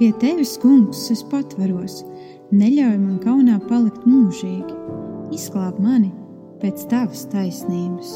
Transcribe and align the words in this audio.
Pie 0.00 0.14
tevis, 0.16 0.54
kungs, 0.56 1.10
es 1.12 1.20
patveros, 1.28 1.98
neļauj 2.56 2.94
man 3.02 3.18
kaunā 3.20 3.58
palikt 3.68 4.06
mūžīgi. 4.08 4.72
Izglāb 5.36 5.76
mani 5.76 6.08
pēc 6.62 6.86
tavas 6.88 7.26
taisnības. 7.28 8.14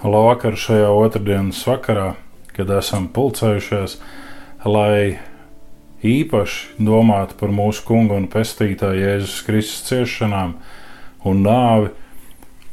Labvakar 0.00 0.56
šajā 0.56 0.88
otrdienas 0.88 1.60
vakarā, 1.68 2.14
kad 2.56 2.72
esam 2.80 3.12
pulcējušies, 3.12 4.00
lai 4.64 5.20
īpaši 6.00 6.80
domātu 6.88 7.36
par 7.36 7.52
mūsu 7.52 7.84
kungu 7.92 8.16
un 8.16 8.32
pestītāju 8.32 9.04
Jēzus 9.04 9.40
Kristus 9.44 9.88
ciešanām 9.92 10.56
un 11.28 11.42
nāvi. 11.44 11.90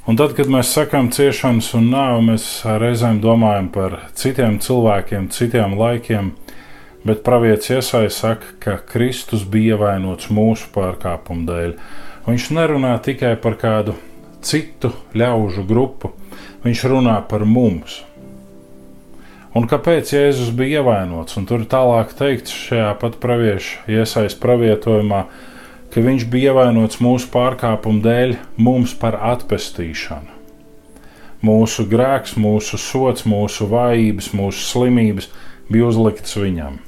Un 0.06 0.20
tad, 0.20 0.36
kad 0.38 0.46
mēs 0.54 0.70
sakām 0.70 1.08
ciešanas 1.10 1.72
un 1.74 1.88
nāvi, 1.90 2.28
mēs 2.28 2.44
reizēm 2.78 3.18
domājam 3.24 3.72
par 3.74 3.96
citiem 4.14 4.60
cilvēkiem, 4.62 5.32
citiem 5.34 5.74
laikiem, 5.80 6.28
bet 7.10 7.24
pravietis 7.26 7.72
iesai 7.80 8.04
saka, 8.14 8.52
ka 8.62 8.76
Kristus 8.86 9.48
bija 9.50 9.74
ievainots 9.80 10.30
mūsu 10.30 10.70
pārkāpumu 10.76 11.48
dēļ. 11.50 11.74
Viņš 12.28 12.46
nerunā 12.54 12.94
tikai 13.02 13.34
par 13.42 13.58
kādu 13.58 13.98
citu 14.46 14.94
ļaužu 15.18 15.66
grupu, 15.66 16.14
viņš 16.62 16.86
runā 16.94 17.18
par 17.26 17.48
mums. 17.50 18.04
Un 19.58 19.66
kāpēc 19.72 20.14
Jēzus 20.14 20.54
bija 20.54 20.84
ievainots? 20.84 21.34
Un 21.40 21.50
tur 21.50 21.66
tālāk 21.66 22.14
teikts 22.14 22.54
šajā 22.68 22.94
pat 23.02 23.18
pravieša 23.26 23.90
iesaistas 23.90 24.38
pravietojumā, 24.38 25.26
ka 25.96 26.02
viņš 26.04 26.26
bija 26.28 26.52
ievainots 26.52 26.98
mūsu 27.00 27.30
pārkāpumu 27.32 28.02
dēļ, 28.04 28.34
mums 28.60 28.92
par 29.00 29.16
atpestīšanu. 29.16 30.34
Mūsu 31.46 31.86
grēks, 31.88 32.34
mūsu 32.36 32.76
sots, 32.76 33.24
mūsu 33.24 33.70
vājības, 33.72 34.34
mūsu 34.36 34.66
slimības 34.66 35.30
bija 35.72 35.86
uzlikts 35.88 36.36
viņam. 36.36 36.82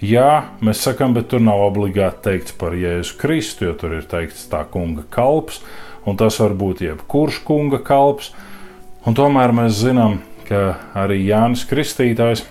Jā, 0.00 0.46
mēs 0.64 0.80
sakām, 0.86 1.12
bet 1.12 1.28
tur 1.28 1.44
nav 1.44 1.60
obligāti 1.66 2.22
teikts 2.30 2.56
par 2.56 2.72
Jēzu 2.76 3.18
Kristu, 3.20 3.68
jo 3.68 3.76
tur 3.76 3.98
ir 3.98 4.08
teikts 4.08 4.46
tā 4.48 4.62
kunga 4.72 5.04
kalps, 5.12 5.60
un 6.08 6.16
tas 6.16 6.40
var 6.40 6.56
būt 6.56 6.86
jebkurš 6.86 7.42
kunga 7.44 7.82
kalps. 7.84 8.30
Un 9.04 9.12
tomēr 9.18 9.52
mēs 9.56 9.76
zinām, 9.82 10.22
ka 10.48 10.78
arī 10.96 11.20
Jānis 11.26 11.68
Kristītājs, 11.68 12.46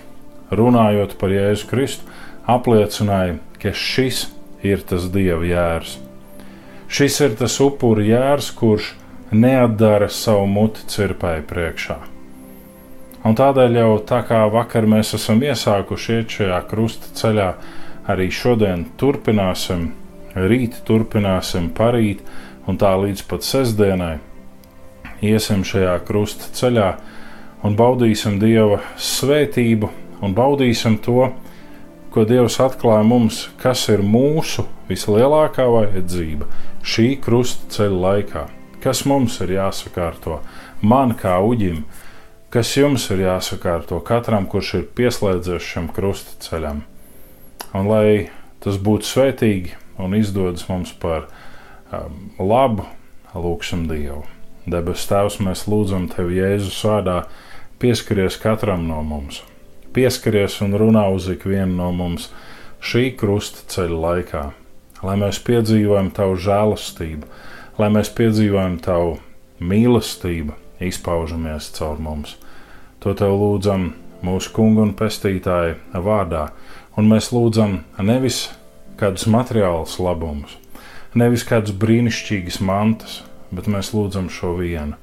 runājot 0.54 1.18
par 1.18 1.34
Jēzu 1.34 1.66
Kristu, 1.74 2.06
apliecināja, 2.46 3.40
ka 3.58 3.74
šis 3.74 4.28
ir 4.64 4.82
tas 4.86 5.08
dieva 5.12 5.44
jērs. 5.44 5.96
Šis 6.88 7.18
ir 7.24 7.34
tas 7.38 7.58
upuri 7.60 8.08
jērs, 8.12 8.52
kurš 8.54 8.92
neatdara 9.32 10.08
savu 10.08 10.46
muti 10.46 10.86
cirpai 10.88 11.40
priekšā. 11.46 11.96
Un 13.26 13.34
tādēļ 13.34 13.80
jau 13.80 13.96
tā 14.06 14.20
kā 14.28 14.44
vakar 14.52 14.86
mēs 14.86 15.16
esam 15.18 15.42
iesākuši 15.42 16.20
iet 16.20 16.36
šajā 16.36 16.60
krusta 16.70 17.10
ceļā, 17.18 17.48
arī 18.06 18.28
šodien 18.30 18.84
turpināsim, 19.00 19.88
rīt 20.36 20.78
turpināsim, 20.86 21.72
parīt 21.74 22.22
un 22.70 22.78
tā 22.78 22.92
līdz 23.02 23.24
pat 23.26 23.42
sestdienai 23.46 24.14
iesim 25.26 25.64
šajā 25.66 25.96
krusta 26.06 26.52
ceļā 26.54 26.90
un 27.66 27.74
baudīsim 27.76 28.38
Dieva 28.38 28.78
svētību 29.00 29.90
un 30.22 30.34
baudīsim 30.36 31.00
to, 31.02 31.30
ko 32.16 32.22
Dievs 32.24 32.54
atklāja 32.64 33.04
mums, 33.04 33.42
kas 33.60 33.82
ir 33.92 34.00
mūsu 34.00 34.62
vislielākā 34.88 35.66
vajadzība 35.68 36.46
šī 36.80 37.10
krusta 37.20 37.68
ceļa 37.74 37.98
laikā. 38.04 38.44
Kas 38.80 39.02
mums 39.04 39.34
ir 39.44 39.50
jāsakārto, 39.58 40.38
man 40.80 41.12
kā 41.20 41.34
uģim, 41.44 41.82
kas 42.48 42.70
jums 42.72 43.04
ir 43.12 43.20
jāsakārto 43.26 43.98
katram, 44.00 44.46
kurš 44.48 44.70
ir 44.78 44.86
pieslēdzies 44.96 45.66
šim 45.74 45.90
krusta 45.92 46.38
ceļam. 46.46 46.86
Un 47.76 47.90
lai 47.90 48.30
tas 48.64 48.78
būtu 48.80 49.04
svētīgi 49.10 49.76
un 50.00 50.16
izdodas 50.16 50.64
mums 50.70 50.94
par 50.96 51.26
um, 51.92 52.30
labu, 52.40 52.86
lūgsim 53.36 53.84
Dievu. 53.90 54.22
Debes 54.64 55.04
Tēvs, 55.10 55.36
mēs 55.44 55.66
lūdzam 55.68 56.08
Tevi 56.16 56.40
Jēzus 56.40 56.80
vārdā, 56.88 57.18
pieskaries 57.76 58.40
katram 58.40 58.88
no 58.88 59.04
mums, 59.04 59.42
pieskaries 59.96 60.60
un 60.64 60.76
runā 60.76 61.06
uz 61.14 61.30
ikvienu 61.32 61.78
no 61.78 61.90
mums 61.96 62.28
šī 62.84 63.08
krusta 63.18 63.64
ceļa 63.72 64.00
laikā, 64.02 64.42
lai 65.02 65.16
mēs 65.20 65.40
piedzīvojam 65.46 66.12
Tavu 66.16 66.36
žēlastību, 66.44 67.28
lai 67.80 67.88
mēs 67.94 68.12
piedzīvojam 68.16 68.78
Tavu 68.84 69.16
mīlestību, 69.60 70.54
izpaužamies 70.84 71.70
caur 71.78 72.00
mums. 72.02 72.36
To 73.00 73.14
Tev 73.16 73.36
lūdzam 73.40 73.94
mūsu 74.26 74.52
kungu 74.56 74.84
un 74.84 74.94
pestītāju 74.96 75.76
vārdā, 76.04 76.50
un 76.96 77.08
mēs 77.10 77.30
lūdzam 77.32 77.80
nevis 78.00 78.46
kādus 79.00 79.26
materiālus 79.32 79.98
labumus, 80.00 80.56
nevis 81.16 81.44
kādus 81.48 81.76
brīnišķīgus 81.76 82.60
mantas, 82.64 83.22
bet 83.52 83.68
mēs 83.70 83.92
lūdzam 83.96 84.28
šo 84.32 84.56
vienu 84.60 84.96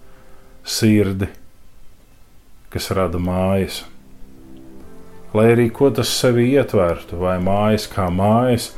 sirdi, 0.64 1.30
kas 2.74 2.90
rada 2.96 3.22
mājas. 3.22 3.84
Lai 5.34 5.48
arī 5.56 5.70
ko 5.74 5.90
tas 5.90 6.12
sevi 6.14 6.52
ietvertu, 6.54 7.18
vai 7.18 7.40
mājas 7.42 7.88
kā 7.90 8.06
mājas, 8.14 8.70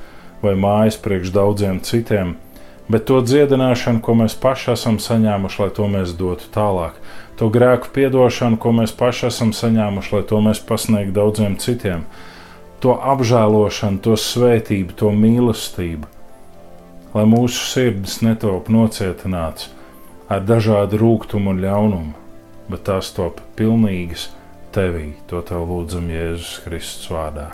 vai 0.44 0.54
mājas 0.56 0.96
priekš 1.02 1.34
daudziem 1.36 1.82
citiem, 1.84 2.36
bet 2.88 3.08
to 3.10 3.20
dziedināšanu, 3.26 4.00
ko 4.06 4.16
mēs 4.22 4.38
paši 4.40 4.72
esam 4.76 5.00
saņēmuši, 5.04 5.62
lai 5.64 5.72
to 5.76 5.88
mēs 5.92 6.14
dotu 6.16 6.48
tālāk, 6.56 6.96
to 7.36 7.50
grēku 7.52 7.92
piedošanu, 7.96 8.60
ko 8.62 8.72
mēs 8.78 8.96
paši 8.96 9.28
esam 9.32 9.52
saņēmuši, 9.58 10.14
lai 10.16 10.24
to 10.30 10.42
mēs 10.48 10.62
pasniegtu 10.64 11.16
daudziem 11.18 11.58
citiem, 11.60 12.06
to 12.80 12.96
apžēlošanu, 12.96 14.00
to 14.06 14.16
svētību, 14.20 14.96
to 14.96 15.12
mīlestību, 15.12 16.08
lai 17.16 17.26
mūsu 17.32 17.68
sirdis 17.72 18.22
netop 18.24 18.72
nocietināts 18.72 19.72
ar 20.32 20.42
dažādu 20.46 21.00
rūkumu 21.02 21.52
un 21.52 21.62
ļaunumu, 21.64 22.16
bet 22.72 22.88
tās 22.88 23.12
top 23.16 23.44
pilnīgas 23.60 24.30
tevī. 24.76 25.14
To 25.32 25.42
tev 25.46 25.66
lūdzam 25.70 26.10
Jēzus 26.12 26.60
Kristus 26.66 27.12
vārdā. 27.14 27.52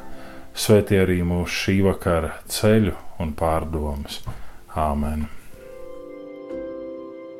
Svētī 0.58 0.98
arī 1.00 1.22
mūsu 1.24 1.54
šī 1.64 1.78
vakara 1.86 2.34
ceļu 2.52 2.96
un 3.24 3.36
pārdomas. 3.38 4.20
Āmen! 4.76 5.28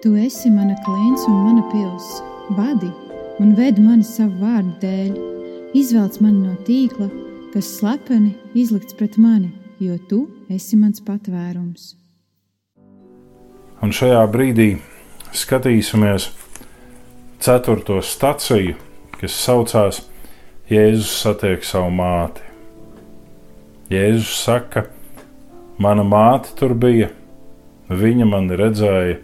Tu 0.02 0.16
esi 0.18 0.50
mana 0.50 0.76
klients 0.86 1.28
un 1.30 1.42
mana 1.46 1.64
pils. 1.70 2.08
Vadi 2.58 2.90
un 3.42 3.54
vedi 3.58 3.82
mani 3.84 4.06
savu 4.06 4.42
vārdu 4.42 4.78
dēļ. 4.82 5.18
Izvelc 5.78 6.18
mani 6.24 6.48
no 6.48 6.56
tīkla, 6.68 7.08
kas 7.54 7.70
slepeni 7.78 8.34
izlikts 8.58 8.96
pret 8.98 9.18
mani, 9.22 9.52
jo 9.80 9.98
tu 10.10 10.26
esi 10.52 10.80
mans 10.80 11.04
patvērums. 11.06 11.94
Un 13.82 13.94
šajā 13.96 14.22
brīdī 14.34 14.70
skatīsimies 15.34 16.28
ceturto 17.42 18.02
staciju, 18.06 18.76
kas 19.22 19.38
saucās 19.38 20.02
Jēzus 20.72 21.12
satiek 21.22 21.66
savu 21.68 21.92
māti. 21.94 22.42
Jēzus 23.92 24.34
saka, 24.46 24.86
mana 25.82 26.06
māte 26.08 26.56
tur 26.58 26.74
bija, 26.80 27.10
viņa 27.92 28.28
mani 28.30 28.58
redzēja, 28.58 29.20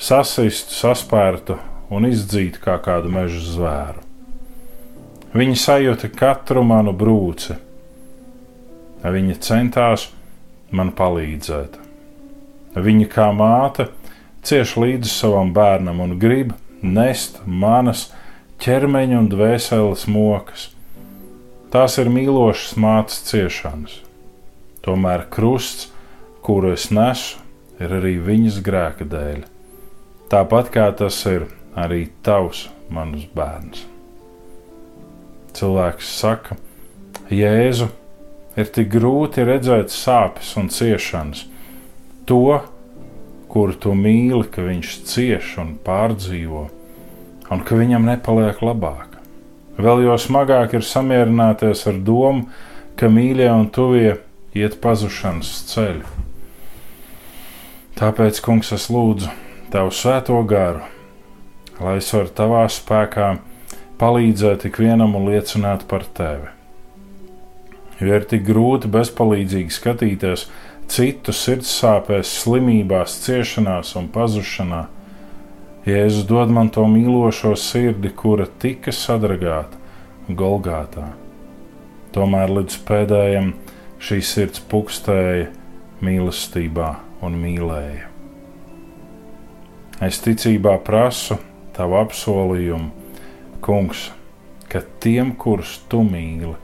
sasistu, 0.00 0.74
saspērtu 0.74 1.56
un 1.94 2.08
izdzītu 2.10 2.62
kā 2.64 2.76
kādu 2.82 3.10
meža 3.12 3.40
zvēru. 3.46 4.06
Viņa 5.30 5.58
sajūta 5.62 6.10
katru 6.10 6.64
manu 6.66 6.92
brūci, 6.96 7.54
viņa 9.04 9.36
centās 9.46 10.08
man 10.74 10.90
palīdzēt. 10.96 11.78
Viņa 12.74 13.06
kā 13.10 13.28
māte 13.34 13.88
cieš 14.46 14.76
līdzi 14.78 15.10
savam 15.10 15.54
bērnam 15.54 16.02
un 16.02 16.18
grib 16.18 16.52
nest 16.82 17.40
manas 17.46 18.08
ķermeņa 18.60 19.16
un 19.16 19.28
dvēseles 19.32 20.02
mokas. 20.12 20.66
Tās 21.72 21.94
ir 22.02 22.10
mīlošas 22.12 22.74
mātes 22.76 23.22
ciešanas. 23.30 23.94
Tomēr 24.84 25.24
krusts, 25.32 25.86
kuru 26.44 26.74
es 26.74 26.90
nesu, 26.92 27.38
ir 27.80 27.94
arī 27.96 28.18
viņas 28.20 28.58
grēka 28.66 29.06
dēļ. 29.08 29.46
Tāpat 30.32 30.68
kā 30.74 30.88
tas 30.98 31.16
ir 31.30 31.46
arī 31.72 32.10
tavs 32.26 32.66
manus 32.92 33.24
bērns. 33.32 33.86
Cilvēks 35.56 36.10
saka, 36.18 36.58
Jēzu, 37.32 37.88
ir 38.60 38.68
tik 38.74 38.90
grūti 38.92 39.46
redzēt 39.46 39.94
sāpes 39.94 40.52
un 40.60 40.68
ciešanas, 40.68 41.46
to, 42.28 42.60
kuru 43.50 43.78
tu 43.80 43.94
mīli, 43.96 44.44
ka 44.52 44.66
viņš 44.68 44.92
cieš 45.08 45.56
un 45.62 45.72
pārdzīvo, 45.86 46.66
un 47.50 47.62
ka 47.66 47.78
viņam 47.78 48.06
nepaliek 48.08 48.62
labāk. 48.62 49.18
Vēl 49.80 50.04
jau 50.04 50.16
smagāk 50.20 50.74
ir 50.76 50.86
samierināties 50.86 51.86
ar 51.88 52.00
domu, 52.04 52.48
ka 52.96 53.08
mīļie 53.08 53.48
un 53.52 53.68
tuvie 53.72 54.18
iet 54.56 54.80
pazušanas 54.82 55.52
ceļu. 55.70 56.18
Tāpēc, 58.00 58.40
kungs, 58.44 58.72
es 58.76 58.88
lūdzu, 58.92 59.30
Tavu 59.70 59.92
svēto 59.94 60.34
garu, 60.50 60.80
lai 61.78 62.00
es 62.00 62.08
varu 62.10 62.32
Tavā 62.34 62.64
spēkā 62.66 63.26
palīdzēt 64.00 64.64
ikvienam 64.66 65.14
un 65.14 65.28
liecināt 65.30 65.84
par 65.86 66.02
Tevi. 66.16 66.48
Jo 68.00 68.16
ir 68.16 68.26
tik 68.26 68.42
grūti 68.48 68.90
bezpalīdzīgi 68.90 69.76
skatīties 69.76 70.48
citu 70.90 71.34
sirds 71.36 71.70
sāpēs, 71.70 72.32
slimībās, 72.42 73.20
ciešanās 73.22 73.94
un 74.00 74.08
pazušanā. 74.10 74.88
Jēzus 75.88 76.26
dod 76.28 76.50
man 76.52 76.68
to 76.68 76.84
mīlošo 76.84 77.54
sirdi, 77.56 78.10
kura 78.12 78.44
tika 78.60 78.92
sadragāta 78.92 79.78
Golgātā. 80.28 81.06
Tomēr 82.12 82.52
līdz 82.52 82.76
pēdējiem 82.84 83.54
šī 84.02 84.18
sirds 84.20 84.60
pukstēja 84.68 85.48
mīlestībā 86.04 86.90
un 87.24 87.38
mīlēja. 87.40 88.10
Es 90.04 90.20
ticībā 90.24 90.76
prasu 90.84 91.38
tavu 91.76 91.96
apsolījumu, 92.00 92.92
Kungs, 93.60 94.06
ka 94.72 94.80
tiem, 95.04 95.34
kurus 95.36 95.74
tu 95.92 96.00
mīli, 96.04 96.54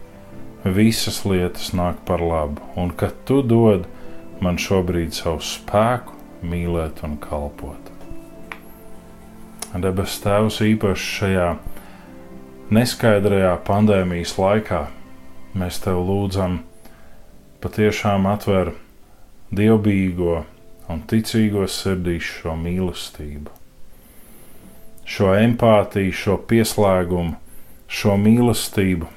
visas 0.64 1.24
lietas 1.28 1.74
nāk 1.76 2.00
par 2.08 2.24
labu, 2.24 2.64
un 2.76 2.92
ka 2.92 3.10
tu 3.28 3.42
dod 3.44 3.84
man 4.40 4.56
šobrīd 4.60 5.12
savu 5.16 5.44
spēku 5.44 6.16
mīlēt 6.44 7.04
un 7.04 7.20
kalpot. 7.20 7.85
Debes 9.82 10.16
Tēvs 10.22 10.60
īpaši 10.64 11.08
šajā 11.18 11.48
neskaidrajā 12.76 13.54
pandēmijas 13.66 14.36
laikā 14.40 14.86
mēs 15.56 15.80
Tev 15.84 16.02
lūdzam, 16.08 16.60
patiešām 17.64 18.28
atver 18.30 18.72
dievbijīgo 19.54 20.42
un 20.92 21.02
ticīgo 21.10 21.66
sirdīs 21.70 22.26
šo 22.40 22.54
mīlestību, 22.60 23.50
šo 25.06 25.32
empātiju, 25.38 26.14
šo 26.14 26.36
pieslēgumu, 26.50 27.34
šo 27.88 28.16
mīlestību, 28.20 29.10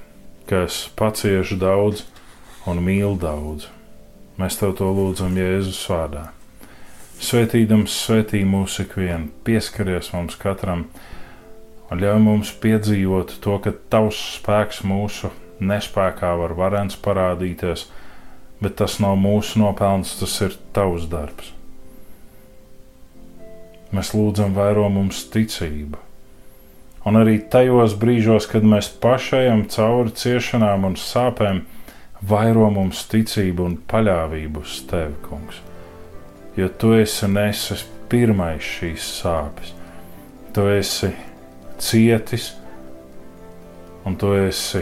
kas 0.49 0.87
pacieš 0.97 1.55
daudz 1.61 2.05
un 2.69 2.81
mīl 2.85 3.17
daudz. 3.21 3.69
Mēs 4.39 4.59
tev 4.59 4.75
to 4.79 4.89
lūdzam 4.95 5.35
Jēzus 5.35 5.81
vārdā. 5.91 6.29
Svētīdams, 7.19 7.91
svētī 8.05 8.45
mūsu 8.47 8.85
ikvienu, 8.85 9.27
pieskaries 9.43 10.13
mums 10.13 10.37
katram 10.39 10.85
un 11.91 11.99
ļauj 11.99 12.21
mums 12.23 12.51
piedzīvot 12.63 13.33
to, 13.43 13.57
ka 13.59 13.73
tavs 13.91 14.21
spēks 14.37 14.85
mūsu 14.87 15.33
nespējā 15.59 16.31
var 16.39 16.55
varens 16.55 16.95
parādīties, 16.95 17.89
bet 18.63 18.77
tas 18.79 18.99
nav 19.03 19.17
mūsu 19.19 19.59
nopelns, 19.59 20.15
tas 20.21 20.37
ir 20.45 20.55
tavs 20.75 21.09
darbs. 21.11 21.51
Mēs 23.91 24.13
lūdzam, 24.13 24.53
vairo 24.55 24.85
mums 24.93 25.25
ticību. 25.33 25.99
Un 27.09 27.19
arī 27.19 27.39
tajos 27.51 27.95
brīžos, 27.99 28.47
kad 28.47 28.63
mēs 28.63 28.91
paši 29.01 29.41
ejam 29.43 29.65
cauri 29.71 30.13
ciešanām 30.23 30.85
un 30.91 30.99
sāpēm, 30.99 31.65
vairo 32.31 32.69
mums 32.75 33.07
ticību 33.11 33.65
un 33.65 33.81
paļāvību 33.89 34.63
uz 34.63 34.83
tevi, 34.87 35.17
Kungs. 35.25 35.65
Jo 36.59 36.67
tu 36.75 36.89
esi 36.97 37.27
nesis 37.31 37.85
pirmais 38.11 38.65
šīs 38.65 39.05
sāpes, 39.21 39.69
tu 40.51 40.65
esi 40.67 41.13
cietis 41.79 42.49
un 44.03 44.17
tu 44.19 44.33
esi 44.35 44.81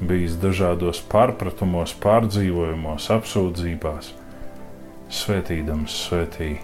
bijis 0.00 0.38
dažādos 0.40 1.02
pārpratumos, 1.10 1.92
pārdzīvojumos, 2.00 3.10
apsūdzībās, 3.12 4.08
svētīdams 5.20 5.98
svētī, 6.06 6.54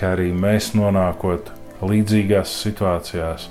kā 0.00 0.16
arī 0.16 0.30
mēs 0.34 0.72
nonākot 0.74 1.54
līdzīgās 1.84 2.58
situācijās, 2.64 3.46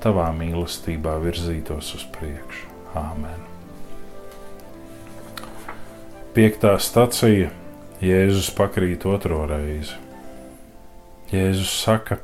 tavā 0.00 0.30
mīlestībā 0.40 1.18
virzītos 1.20 1.92
uz 2.00 2.08
priekšu. 2.16 2.64
Āmen! 2.96 3.44
Piektā 6.32 6.78
stacija 6.80 7.52
Jēzus 8.02 8.52
pakrīt 8.54 9.06
otro 9.08 9.44
reizi. 9.50 9.96
Jēzus 11.32 11.72
saka, 11.84 12.22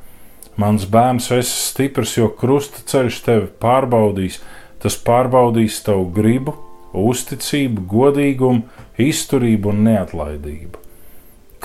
Mans 0.55 0.85
bērns, 0.87 1.25
esi 1.35 1.51
stiprs, 1.51 2.13
jo 2.15 2.29
krusta 2.31 2.79
ceļš 2.87 3.17
tevi 3.25 3.49
pārbaudīs, 3.59 4.37
Tas 4.85 4.99
pārbaudīs 5.01 5.79
tavu 5.81 6.03
gribu, 6.13 6.51
uzticību, 6.93 7.87
godīgumu, 7.89 8.67
izturību 9.01 9.71
un 9.71 9.79
neatlaidību. 9.87 10.81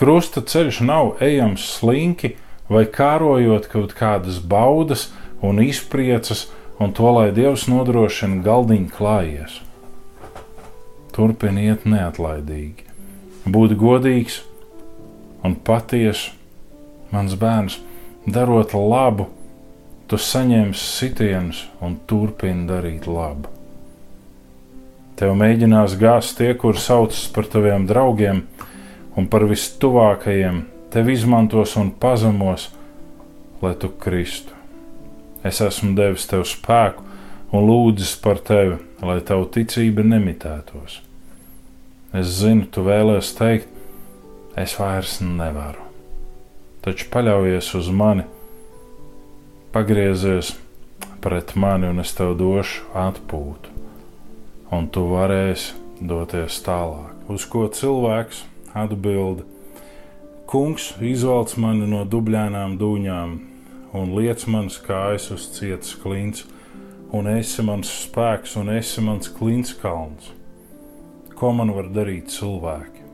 Krusta 0.00 0.40
ceļš 0.40 0.78
nav 0.88 1.20
ejams 1.20 1.66
slinki 1.74 2.30
vai 2.72 2.86
kārojot 2.88 3.68
kaut 3.68 3.92
kādas 3.98 4.38
baudas 4.40 5.10
un 5.44 5.60
izpriecas, 5.60 6.46
un 6.80 6.94
to 6.96 7.12
lai 7.12 7.26
Dievs 7.36 7.66
nodrošina 7.68 8.40
galdiņu 8.46 8.88
klājies. 8.96 9.58
Turpiniet 11.12 11.84
neatlaidīgi, 11.84 12.88
būt 13.46 13.76
godīgs 13.80 14.40
un 15.44 15.56
patiess, 15.56 16.30
mans 17.10 17.36
bērns, 17.38 17.78
darot 18.26 18.74
labu 18.74 19.28
tu 20.10 20.18
saņemsi 20.18 20.86
sitienus 20.98 21.64
un 21.80 21.96
turpini 22.10 22.66
darīt 22.68 23.06
labu. 23.06 23.48
Tev 25.20 25.36
mēģinās 25.36 25.94
gāzt 26.00 26.38
tie, 26.38 26.54
kur 26.56 26.78
saucas 26.80 27.26
par 27.34 27.46
taviem 27.52 27.84
draugiem 27.86 28.44
un 29.20 29.28
par 29.30 29.44
vistuvākajiem, 29.50 30.64
tevi 30.90 31.14
izmantos 31.14 31.76
un 31.78 31.92
pazemos, 31.92 32.70
lai 33.62 33.74
tu 33.78 33.92
kristu. 34.00 34.56
Es 35.44 35.60
esmu 35.64 35.92
devis 35.96 36.26
tev 36.28 36.46
spēku 36.48 37.04
un 37.52 37.68
lūdzis 37.68 38.16
par 38.24 38.40
tevi, 38.44 38.80
lai 39.04 39.20
tavu 39.26 39.46
ticība 39.52 40.04
nemitētos. 40.06 41.00
Es 42.10 42.26
zinu, 42.40 42.64
tu 42.66 42.82
vēlēsies 42.82 43.36
teikt, 43.38 43.68
es 44.58 44.72
vairs 44.74 45.20
nevaru, 45.22 45.84
taču 46.82 47.06
paļaujies 47.12 47.68
uz 47.78 47.90
mani 47.94 48.24
pagriezies 49.70 50.56
pret 51.22 51.54
mani, 51.54 51.86
un 51.86 52.02
es 52.02 52.10
tev 52.18 52.34
došu 52.40 52.88
atpūtu, 52.98 53.70
un 54.74 54.88
tu 54.90 55.04
varēsi 55.12 55.78
doties 56.00 56.58
tālāk. 56.66 57.14
Uz 57.30 57.46
ko 57.46 57.68
cilvēks 57.70 58.42
atbild: 58.74 59.44
Kungs 60.50 60.90
izvelc 60.98 61.54
mani 61.62 61.86
no 61.86 62.02
dubļainām 62.02 62.74
dūņām 62.80 63.38
un 63.94 64.16
liec 64.18 64.48
manas 64.50 64.80
kājas 64.82 65.30
uz 65.34 65.46
cietas 65.54 65.94
klints, 66.02 66.42
un 67.14 67.30
esi 67.30 67.62
mans 67.62 67.90
spēks, 68.02 68.58
un 68.58 68.74
esi 68.74 69.06
mans 69.06 69.30
klints 69.30 69.78
kalns. 69.78 70.32
Ko 71.40 71.54
man 71.56 71.72
var 71.72 71.88
darīt 71.88 72.28
cilvēki, 72.28 73.04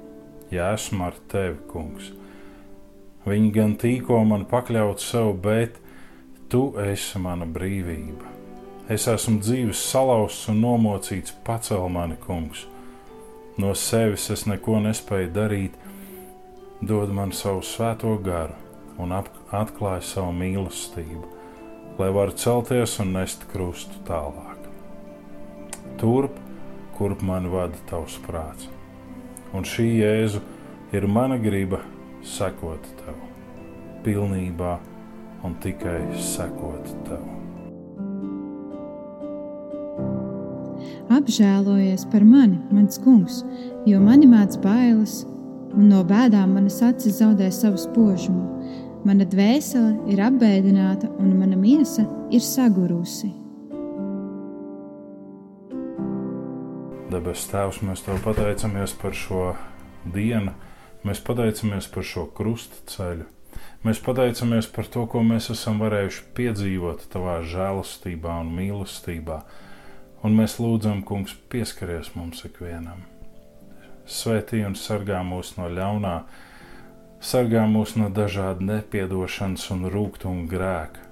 ja 0.50 0.73
esmu 0.75 1.06
ar 1.06 1.18
tevi, 1.30 1.61
kungs? 1.71 2.11
Viņi 3.26 3.50
gan 3.54 3.75
tīko 3.78 4.18
man 4.26 4.45
pakļaut 4.50 5.02
sev, 5.02 5.33
bet 5.42 5.78
Tu 6.47 6.61
esi 6.78 7.18
mana 7.18 7.42
brīvība. 7.50 8.28
Es 8.87 9.09
esmu 9.11 9.40
dzīves 9.42 9.80
salauzts 9.90 10.47
un 10.52 10.61
nomocīts, 10.62 11.33
pacel 11.42 11.88
mani, 11.90 12.14
kungs. 12.23 12.61
No 13.59 13.73
sevis 13.75 14.28
es 14.30 14.45
neko 14.47 14.78
nespēju 14.85 15.33
darīt, 15.35 15.75
dod 16.78 17.11
man 17.11 17.35
savu 17.35 17.64
svēto 17.66 18.12
garu 18.23 18.54
un 19.02 19.16
atklāj 19.16 20.04
savu 20.06 20.30
mīlestību, 20.38 21.25
lai 21.99 22.12
varu 22.14 22.38
celties 22.38 22.95
un 23.02 23.11
nest 23.18 23.42
krustu 23.50 23.99
tālāk. 24.06 24.71
Turp, 25.99 26.38
kurp 26.97 27.23
man 27.23 27.50
vada 27.53 27.79
tavs 27.91 28.17
prāts, 28.25 28.71
un 29.53 29.65
šī 29.69 29.88
jēzu 30.00 30.41
ir 30.97 31.07
mana 31.07 31.37
griba 31.38 31.83
sekot 32.25 32.85
tev 33.03 33.19
pilnībā 34.07 34.76
un 35.45 35.57
tikai 35.62 36.00
sekot 36.23 36.93
tev. 37.09 37.25
Apžēlojies 41.17 42.05
par 42.11 42.25
mani, 42.26 42.59
mans 42.75 42.99
kungs, 43.03 43.43
jo 43.87 44.00
mani 44.03 44.26
māc 44.31 44.57
bailes, 44.62 45.21
un 45.76 45.88
no 45.93 46.03
bēdām 46.07 46.57
manas 46.57 46.81
acis 46.83 47.21
zaudē 47.21 47.50
savu 47.55 47.79
spožumu. 47.81 48.45
Mana 49.07 49.26
dvēsele 49.31 50.11
ir 50.11 50.23
apbēdināta, 50.26 51.12
un 51.23 51.37
mana 51.38 51.59
miesa 51.59 52.09
ir 52.35 52.43
sagurusi. 52.43 53.31
Debes 57.26 57.49
Tēvs, 57.50 57.80
mēs 57.83 58.04
Tev 58.06 58.21
pateicamies 58.23 58.92
par 59.00 59.14
šo 59.18 59.56
dienu, 60.14 60.52
mēs 61.02 61.18
pateicamies 61.26 61.88
par 61.90 62.04
šo 62.06 62.23
krusta 62.30 62.78
ceļu. 62.87 63.25
Mēs 63.83 63.99
pateicamies 63.99 64.68
par 64.71 64.87
to, 64.87 65.02
ko 65.11 65.25
mēs 65.26 65.49
esam 65.50 65.80
varējuši 65.83 66.23
piedzīvot 66.38 67.09
Tavā 67.11 67.40
žēlastībā 67.42 68.37
un 68.45 68.52
mīlestībā, 68.54 69.40
un 70.23 70.38
mēs 70.38 70.54
lūdzam, 70.62 71.02
Kungs, 71.02 71.35
pieskaries 71.50 72.12
mums 72.14 72.47
ikvienam. 72.47 73.02
Svētī 74.06 74.62
un 74.62 74.78
sargā 74.78 75.25
mūs 75.26 75.56
no 75.59 75.66
ļaunā, 75.66 76.21
Sargā 77.18 77.66
mūs 77.66 77.97
no 77.99 78.06
dažāda 78.06 78.62
nepiedošanas 78.71 79.66
un 79.75 79.88
rūkuma 79.90 80.47
grēka. 80.47 81.02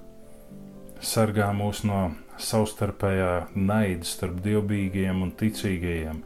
Sargā 1.03 1.51
mūs 1.51 1.83
no 1.83 2.05
savstarpējā 2.41 3.31
naida 3.55 4.07
starp 4.07 4.41
dievbijīgiem 4.45 5.21
un 5.25 5.31
ticīgajiem, 5.39 6.21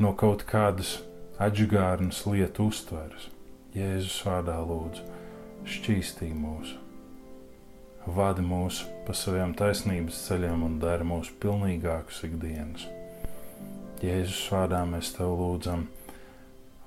no 0.00 0.12
kaut 0.18 0.44
kādas 0.48 0.98
atžgārnas 1.42 2.24
lietu 2.28 2.68
uztveres. 2.70 3.28
Jēzus 3.74 4.20
vārdā 4.22 4.60
lūdzu, 4.62 5.02
šķīstī 5.66 6.28
mūsu, 6.38 6.76
vadi 8.06 8.44
mūs 8.46 8.84
pa 9.06 9.16
saviem 9.18 9.54
taisnības 9.58 10.20
ceļiem 10.28 10.62
un 10.62 10.78
dari 10.82 11.06
mūs 11.08 11.32
pilnīgākus 11.42 12.22
ikdienas. 12.28 12.86
Jēzus 14.04 14.44
vārdā 14.52 14.84
mēs 14.86 15.10
tev 15.16 15.34
lūdzam, 15.40 15.88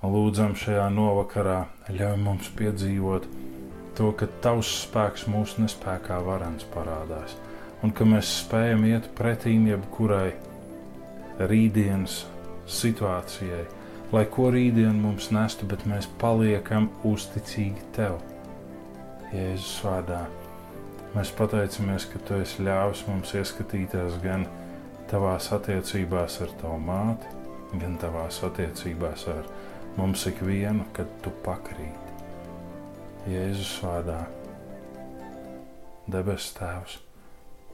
lūdzam 0.05 0.55
šajā 0.55 0.87
novakarā, 0.93 1.59
ļauj 1.91 2.17
mums 2.23 2.51
piedzīvot 2.55 3.27
to, 3.97 4.11
ka 4.13 4.29
tavs 4.45 4.69
spēks 4.85 5.25
mūsu 5.31 5.63
nespējā 5.63 6.21
varens 6.23 6.67
parādās, 6.71 7.35
un 7.85 7.93
ka 7.93 8.05
mēs 8.07 8.29
spējam 8.43 8.85
iet 8.89 9.09
pretīm 9.17 9.67
jebkurai 9.69 10.31
rītdienas 11.37 12.23
situācijai, 12.67 13.65
lai 14.11 14.23
ko 14.31 14.49
rītdien 14.53 14.97
mums 15.01 15.29
nestu, 15.35 15.67
bet 15.69 15.85
mēs 15.89 16.09
paliekam 16.21 16.89
uzticīgi 17.07 17.85
tev. 17.95 18.17
Jēzus 19.33 19.81
vārdā 19.83 20.23
mēs 21.15 21.33
pateicamies, 21.35 22.07
ka 22.11 22.21
tu 22.27 22.39
esi 22.41 22.63
ļāvis 22.65 23.03
mums 23.09 23.33
ieskatīties 23.35 24.19
gan 24.23 24.47
tavās 25.11 25.51
attiecībās 25.55 26.41
ar 26.43 26.53
tavu 26.61 26.79
māti, 26.83 27.31
gan 27.75 27.97
tavās 28.01 28.41
attiecībās 28.47 29.27
ar 29.31 29.47
mums 29.97 30.25
ikvienu, 30.29 30.87
kad 30.95 31.11
tu 31.23 31.33
pakrīti. 31.45 32.15
Jēzus 33.27 33.73
vārdā, 33.83 34.21
debes 36.07 36.53
Tēvs, 36.55 37.01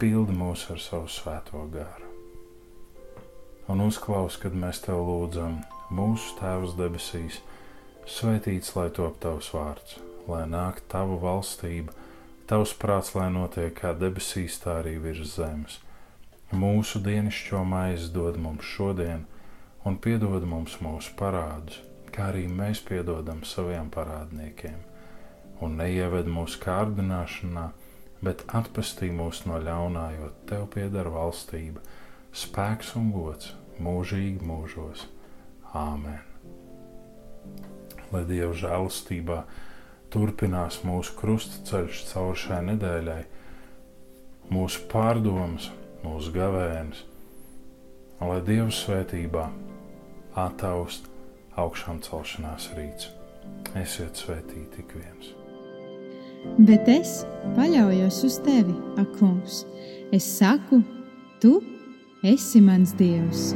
pildi 0.03 0.33
mūs 0.35 0.65
ar 0.67 0.81
savu 0.83 1.07
svēto 1.07 1.61
garu. 1.71 2.09
Un 3.71 3.79
uzklaus, 3.85 4.35
kad 4.35 4.51
mēs 4.51 4.81
tev 4.83 4.99
lūdzam, 5.07 5.61
mūsu 5.95 6.33
Tēvs 6.41 6.73
debesīs, 6.75 7.37
svētīts 8.03 8.73
lai 8.75 8.89
top 8.97 9.21
tavs 9.23 9.53
vārds, 9.55 9.93
lai 10.27 10.41
nāk 10.51 10.81
tava 10.91 11.15
valstība, 11.21 11.95
tavs 12.51 12.73
prāts, 12.81 13.13
lai 13.15 13.29
notiek 13.31 13.71
kā 13.77 13.93
debesīs, 13.95 14.57
tā 14.59 14.81
arī 14.81 14.97
virs 15.05 15.37
zemes. 15.37 15.79
Mūsu 16.51 16.99
dienascho 17.05 17.63
maizi 17.63 18.11
dod 18.11 18.35
mums 18.43 18.67
šodien, 18.73 19.23
un 19.87 19.95
piedod 20.03 20.43
mums 20.43 20.81
mūsu 20.83 21.15
parādus, 21.15 21.79
kā 22.11 22.27
arī 22.33 22.43
mēs 22.51 22.83
piedodam 22.83 23.39
saviem 23.47 23.87
parādniekiem. 23.93 24.83
Un 25.63 25.79
neieved 25.79 26.27
mūsu 26.27 26.59
kārdināšanā, 26.67 27.69
bet 28.23 28.45
atpestī 28.55 29.11
mūs 29.11 29.43
no 29.49 29.59
ļaunā, 29.61 30.07
jo 30.17 30.29
tev 30.49 30.67
pieder 30.73 31.09
valstība, 31.11 31.83
spēks 32.33 32.93
un 32.99 33.11
gods 33.15 33.51
mūžīgi 33.83 34.43
mūžos. 34.47 35.07
Āmen! 35.73 36.21
Lai 38.13 38.23
Dieva 38.29 38.53
žēlastībā 38.55 39.39
turpinās 40.13 40.83
mūsu 40.85 41.15
krustaceļš 41.17 42.03
caur 42.11 42.37
šai 42.37 42.61
nedēļai, 42.69 43.21
mūsu 44.53 44.85
pārdomas, 44.91 45.71
mūsu 46.05 46.33
gavēnis, 46.35 47.03
un 48.19 48.29
lai 48.29 48.41
Dieva 48.45 48.69
svētībā 48.71 49.49
attaust 50.45 51.09
augšām 51.59 52.03
celšanās 52.05 52.71
rīts. 52.77 53.09
Esiet 53.77 54.21
svētīti 54.21 54.85
ik 54.85 54.99
viens! 54.99 55.42
Bet 56.57 56.89
es 56.91 57.21
paļaujos 57.57 58.23
uz 58.27 58.39
tevi, 58.45 58.75
ak, 59.01 59.15
kungs. 59.19 59.63
Es 60.13 60.27
saku, 60.37 60.83
tu 61.41 61.57
esi 62.23 62.61
mans 62.61 62.93
dievs. 62.99 63.51